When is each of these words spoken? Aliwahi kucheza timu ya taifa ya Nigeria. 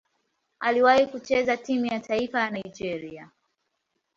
Aliwahi 0.59 1.07
kucheza 1.07 1.57
timu 1.57 1.85
ya 1.85 1.99
taifa 1.99 2.39
ya 2.39 2.49
Nigeria. 2.49 3.29